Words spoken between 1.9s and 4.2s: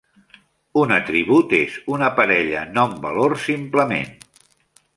una parella nom-valor simplement.